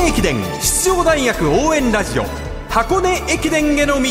[0.00, 2.24] 根駅伝出場大学応援ラジオ
[2.70, 4.10] 箱根駅伝への道。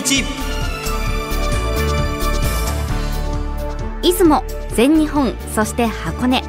[4.04, 4.44] 出雲
[4.76, 6.44] 全日本そして箱根。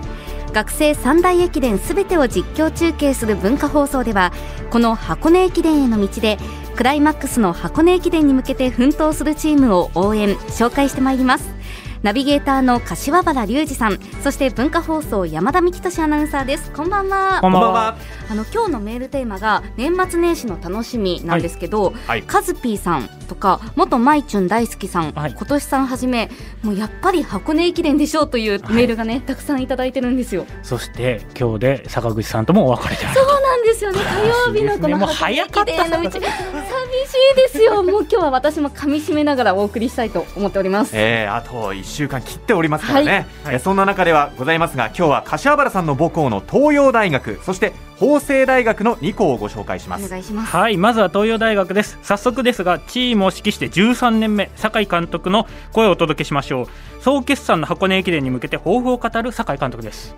[0.52, 4.30] 学生三大駅伝すべてを実況中継する文化放送では
[4.70, 6.36] この箱根駅伝への道で
[6.76, 11.59] クライマックスの箱根駅伝に向けて奮闘するチームを応援紹介してまいります。
[12.02, 16.72] ナビゲーターの柏原隆二さんそして文化放送山田美希俊アナウンサーです。
[16.72, 17.40] こんばんは。
[17.42, 17.98] こんばんは。
[18.30, 21.94] あの今日のメールテーマが年末年始の楽しみなんですけど、はい。
[22.06, 22.22] はい。
[22.22, 25.32] カズピーさんとか元マイチュン大好きさん、はい。
[25.32, 26.30] 今年さんはじめ
[26.62, 30.46] もうやっぱり箱根駅伝でしょうというメールがね、たくさんいただいてるんですよ。
[30.62, 33.98] そして今日で坂口さんともお別れであるそうなんですよね。
[33.98, 35.72] 火曜日のこのもう箱根早かった。
[35.72, 37.82] 駅伝への道寂しいですよ。
[37.82, 40.92] もう今日は私も噛み締めながらお送りしたいと思っております。
[40.94, 43.54] えー、あと1週間切っておりますからね、はい。
[43.54, 50.06] えーそんな中ではございますが今日は柏原さんの母校の東洋大学そして法政大学の2校をご紹介します。
[50.06, 50.56] お願いします。
[50.56, 51.98] はいまずは東洋大学です。
[52.02, 56.66] 早速ですがチームを指揮して13年目酒井監督の声をお届けしましょう。
[57.00, 60.14] 総決算の箱根駅伝に向けて抱負を語る酒井監督です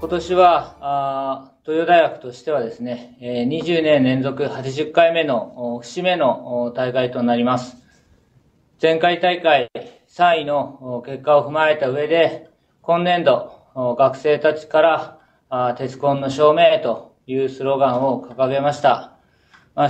[0.00, 7.76] 今年は、あー東洋大学としてはですね、20年連続80回目の節目の大会となります。
[8.80, 9.68] 前回大会
[10.08, 12.48] 3位の結果を踏まえた上で、
[12.80, 15.18] 今年度学生たちか
[15.50, 19.18] ら鉄コンの証明というスローガンを掲げました。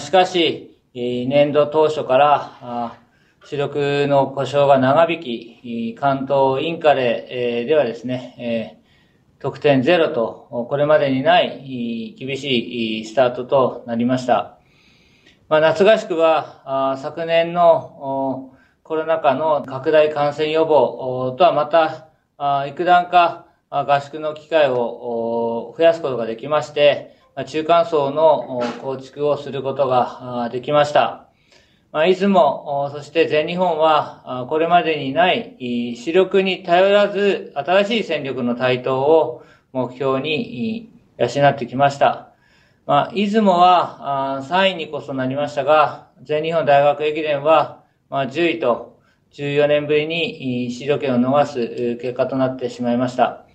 [0.00, 2.96] しかし、年度当初から
[3.44, 8.77] 主力の故障が長引き、関東インカレではですね、
[9.40, 14.58] 得点ゼロと、これまでにない厳しいスタートとなりました。
[15.48, 31.27] まあ、夏合宿は、昨年のコロナ禍の拡大感染予防とはまた、あ幾段か合宿の機会を増やすことができまして、中間層の構築をすることができました。
[31.90, 42.34] まあ、出雲、おそして全日本は、これまでにないい主力に頼らず、新しい戦力の台頭を目標に養ってきました。
[42.84, 48.98] まあ、出雲は3位にこそなりましたが、全日本大学駅伝は、10位と
[49.32, 53.46] 14年ぶりにいシード権を逃す結果となってしまいました。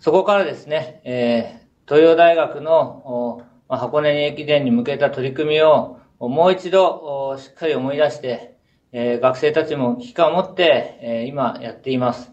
[0.00, 8.56] そこからですね、え東洋大学の箱根駅伝に向けた取り組みをもう一度しっかり思い出して、
[8.90, 12.32] えー学生たちも危機感を持って、えー今やっています。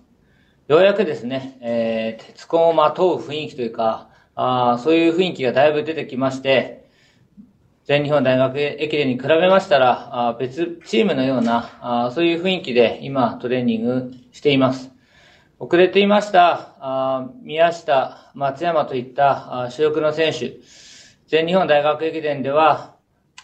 [0.68, 6.90] ようやくですね、えー鉄コンをまとう雰囲気というか、あそういう雰囲気がだいぶ出てきまして、
[7.84, 14.90] 全日本大学駅伝に比べましたら、あ別チームのような、あそういう雰囲気で今トレーニングしています。
[15.60, 20.58] 遅れていました、あ宮下、松山といったあ主力の選手、
[21.28, 22.95] 全日本大学駅伝では、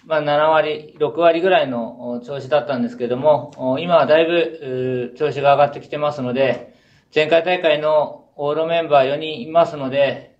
[0.05, 6.73] まあ、7割、6割ぐらいの調子だったんですけども、今はだいぶ調子が上がってきてますので、
[7.13, 10.31] 前回大会のオールメンバー4人いますので、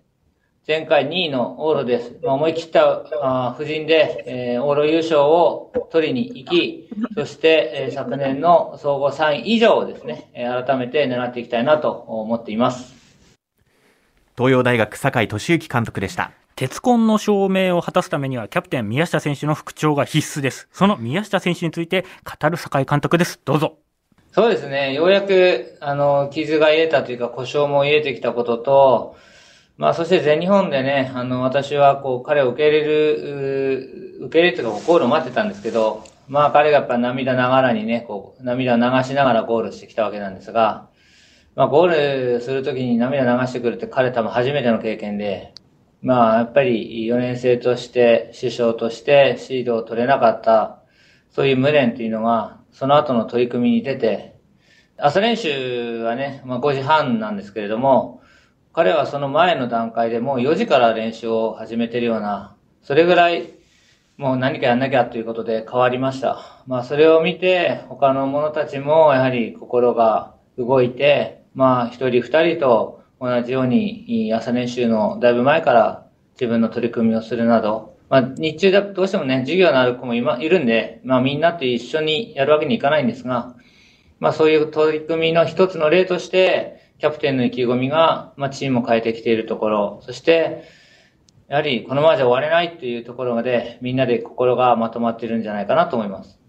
[0.66, 2.12] 前回2位の往路です。
[2.22, 13.01] まあ、思い切ったあー布陣で、えー、往路優勝を取りに行き、そして、えー昨年の総合3位以上をですね、改めて狙っていきたいなと思っています。
[14.36, 16.32] 東洋大学酒井俊之監督でした。
[16.56, 20.68] 鉄コンの証明を果たすためにはキャプテン宮下選手の復調が必須です。
[20.72, 22.06] その宮下選手について
[22.40, 23.40] 語る酒井監督です。
[23.44, 23.78] どうぞ。
[24.30, 24.94] そうですね。
[24.94, 29.16] ようやく、あの、傷が癒えたというか、故障も癒えてきたことと、
[29.76, 40.88] まあ、そして全日本でね、あの、私は、こう、彼を受け入れる、受け入れるというか、ゴールを待ってたんですけど、まあ、彼がやっぱ涙ながらにね、こう、涙を流しながらゴールしてきたわけなんですが、
[41.54, 45.54] まあ、ゴールするときに涙流してくるって彼多分初めての経験で、
[46.00, 50.82] まあ、やっぱり4年生として、師匠としてシードを取れなかった、
[51.30, 54.34] そういう無念っていうのが、その後の取り組みに出て、
[54.96, 58.22] 朝練習はね、まあ5時半なんですけれども、
[58.72, 63.50] 彼はその前の段階でもう4時から練習を始めてるような、それぐらい
[64.16, 66.62] もう何かやんなきゃということで変わりました。
[66.66, 83.54] まあそれを見て他の者たちもやはり心が動いて、まあ一人二人と同じように朝練習のだいぶ前から自分の取り組みをするなど、まあ日中だどうしてもね、授業のある子も今いるんで、まあみんなと一緒にやるわけにいかないんですが、
[84.18, 90.64] まあそういう取り組みの一つの例として、キャプテンの意気込みが、まあチームを変えてきているところ、そして、
[91.48, 96.41] やはりこのままじゃ終われないっていうところまで、みんなで心がまとまっているんじゃないかなと思います。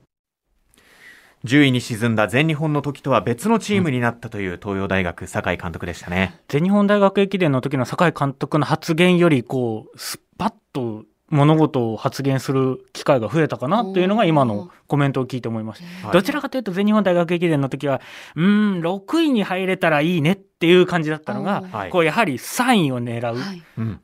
[1.46, 6.40] 10位に沈んだ全日本の時とは別のチームになったという東洋大学酒井監督でしたね。
[6.48, 16.08] 全日本大学駅伝の時の酒井監督の発言よりこうスパッと物事を発言する機会が増えたかなというのが今のコメントを聞いて思いました。
[16.08, 18.02] はいどちらかというと全日本大学駅伝の時は、
[18.36, 23.38] うーん、6位に入れたらいいねっていう感じだったのが、はいこうやはり3位を狙う。
[23.38, 24.02] はいうん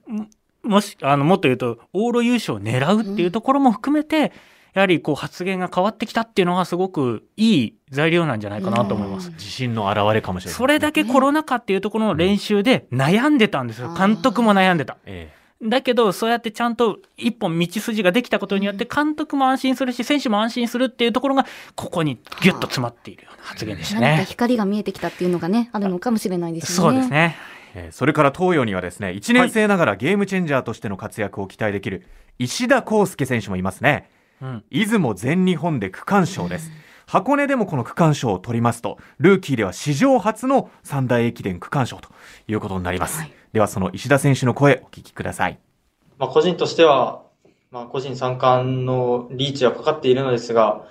[0.61, 4.33] もし、あの、もっと言うと、往路優勝を狙うっていうところも含めて、
[4.73, 9.31] やはりこう発言が変わってきたっていうのがすごくいい材料なんじゃないかなと思います。
[9.31, 13.93] 自信の表れかもしれないそれだけコロナ禍っていうところの練習で悩んでたんですよ。
[13.93, 14.97] 監督も悩んでた。
[15.05, 21.45] えだけど、そうやってちゃんと一本道筋ができたことによって、監督も安心するし、選手も安心するっていうところが、
[21.75, 24.25] ここにギュッと詰まっているような発言でした何かね。
[24.25, 26.75] 光が見えてきたっていうのがねあるのかもしれないですね。
[26.77, 27.35] そうですね。
[27.37, 32.03] ええーそれから東洋にはですね1年生ながらゲームチェンジャーとしての活躍を期待できる
[32.39, 34.09] 石田康介選手もいますね
[34.41, 34.63] うん。
[34.69, 36.71] 出雲全日本で区間賞です、
[37.07, 42.09] 箱根でもこの区間賞を取りますとルーキーでは史上初の三大駅伝区間賞と
[42.47, 43.31] いうことになります、はい。
[43.53, 45.59] ではその石田選手の声お聞きください。
[46.19, 47.23] まあ、個人としては、
[47.71, 50.85] まあ、個人三冠のリーチはかかっているのですが、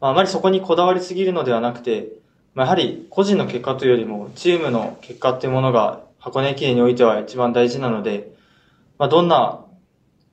[0.00, 2.08] まあ、あまりそこにこだわりすぎるのではなくて、
[2.54, 8.32] まあ、やはり個人の結果というよりも、チームの結果っていうものが箱根駅伝においては一番大事なので、
[8.98, 9.60] まあ、どんな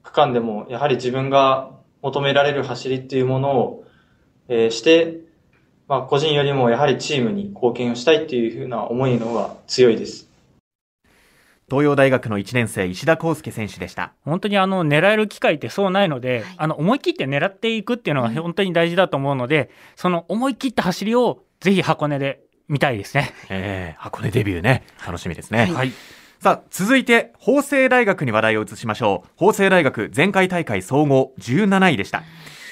[0.04, 1.72] 区間でも、やはり自分が
[2.08, 3.86] 求められる走りっていうものを、
[4.48, 5.20] えーして、
[5.88, 10.28] まあ、個人よりもやはりチームに貢献をしたいっていうふうな思いの方が強いです。
[11.70, 23.34] 東洋大学の1年生石田康介選手でした本当にあの狙える機会ってそうないので、はいあの思い切って狙っていくっていうのが本当に大事だと思うので、その思い切った走りをぜひ箱根で見たいですね。
[23.50, 25.92] えー箱根デビューね楽しみですね、はいはい。
[26.40, 32.22] さあ続いて法政大学に話題を移しましょう法政大学前回大会総合17位でした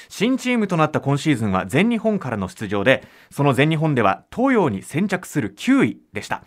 [0.08, 6.44] 新チームとなった今シーズンは全日本からの出場でその全日本では東洋に先着する9位でした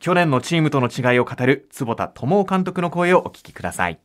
[0.00, 4.00] 去年のチームとの違いを語る坪田智夫監督の声をお聞きください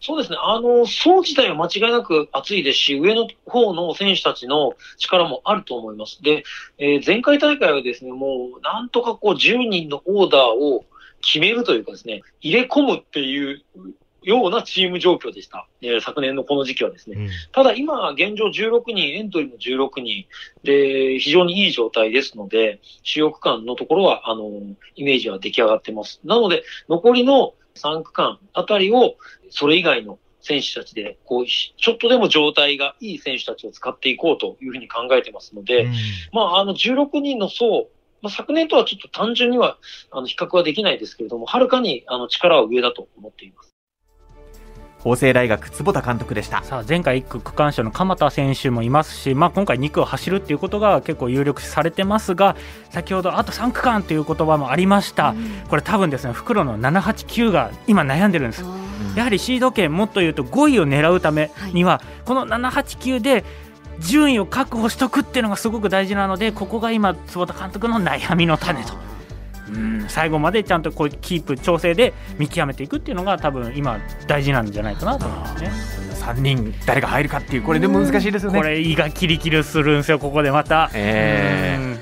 [0.00, 0.36] そうですね。
[0.38, 6.22] あの、層自体は間違いなく熱いですし、上の方の選手たちの力もあると思います。
[6.22, 6.44] で、
[6.76, 10.84] えー前回大会はですね、もう、なんとかこう、10人のオーダーを
[11.24, 13.62] 決めるというかですね、入れ込むっていう
[14.22, 15.68] ようなチーム状況でした。
[15.82, 17.28] えー昨年のこの時期はですね。
[17.52, 20.26] ただ今、現状16人、エントリーも16人
[20.62, 24.50] で、非常にいい状態ですので、主要区間のところは、あの、
[24.96, 26.20] イメージは出来上がってます。
[26.24, 29.16] なので、残りの3区間あたりを、
[29.50, 35.88] それ以外の選手たちで、こう、ちょっとでも状態がいい選手たちを使っていこうというふうに考えてますので、
[36.32, 37.88] まあ、あの、16人の層、
[38.24, 39.76] まあ、昨年とはちょっと単純には、
[40.10, 43.70] あの、比較はできないですけれども、はるかに、あの、力は上だと思っています。
[45.00, 46.62] 法政大学坪田監督でした。
[46.62, 52.56] さあ前回1区区間賞の鎌田選手もいますし、まあ、今回2区を走るっていうことが結構有力視されてますが
[52.88, 55.34] 先ほどあと3区間という言葉もありました、
[55.68, 58.64] これ多分ですね袋の789が今悩んでるんです。
[59.14, 63.44] やはりシード権もっと言うと5位を狙うためには、この789で
[64.06, 68.92] 順位を確保しとくっていうのがすごく大事なのでここが今坪田監督の悩みの種と。
[69.66, 73.98] うん最後までちゃんとこうキープ調整で見極めていくっていうのが多分今
[74.28, 75.70] 大事なんじゃないかなと思いますね。
[76.14, 80.90] 3人誰が入るかっていうこれでも難しいですよねこれ胃がキリキリするんですよここでまた。
[80.94, 81.93] えーうん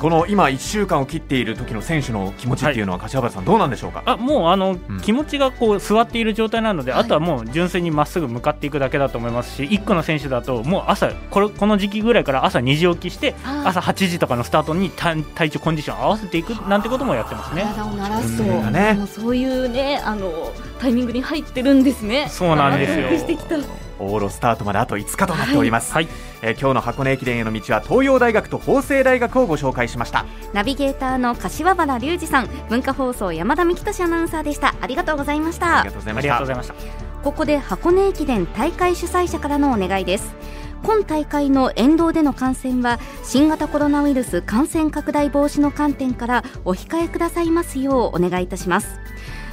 [0.00, 5.00] この今1週間を切っている時の選手の気持ちっていうのは柏原さんどうなんでしょうか、あもうあの、ん。
[5.02, 14.62] 気持ちがこう座っている状態なので、はいあとはもう純粋にまっすぐ向かっていくだけだと思いますし1個の選手だともう朝これこの時期ぐらいから朝2時起きして朝8時とかのスター。
[14.62, 17.62] トに体体調コンディション合わせていくなんてこともやってますね。
[17.62, 22.28] 体を鳴らすと、うんねもうそういうねあのタイミングに入ってるんですね。
[22.28, 23.02] そうなんですよ。
[23.02, 23.56] 納得してきた。
[24.00, 26.08] 往路スタートまであと5日となっております、はい。
[26.40, 30.24] えー今日の箱根駅伝への道は東洋大学と法政大学をご紹介しました。
[30.54, 35.80] ナビゲーターの柏原隆二さん文化放送山田美希俊アナウンサーでしたありがとうございました。
[35.80, 36.28] ありがとうございまあした。
[36.28, 36.74] りがとうございました。
[37.22, 40.34] ここで箱根駅伝大会主催者からのお願いです。
[40.82, 48.98] 今大会の沿道での観戦は新型コロナウイルス感染拡大防止の観点からお控えくださいますようお願いいたします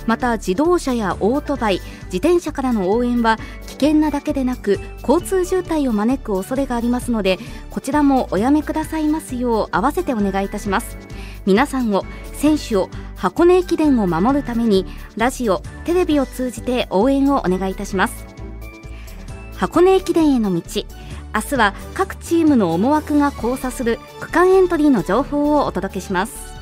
[0.08, 3.38] また自動車やオートバイ自転車からの応援は
[3.68, 7.38] 危険なだけでなく交通渋滞を招く恐れがありますので
[7.70, 10.98] こちらもおやめくださいますよう合わせてお願いいたします。
[11.46, 14.86] 皆さんを選手を箱根駅伝を守るために
[15.16, 18.26] ラジオテレビを通じて応援をお願いいたします。
[19.56, 20.62] 箱根駅伝への道
[21.34, 26.57] 明日は各チームの思惑が交差する区間エントリーの情報をお届けします。